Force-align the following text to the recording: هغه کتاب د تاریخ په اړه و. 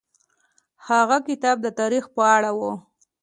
هغه 0.87 1.17
کتاب 1.27 1.57
د 1.61 1.67
تاریخ 1.79 2.05
په 2.15 2.23
اړه 2.35 2.51
و. 2.57 2.59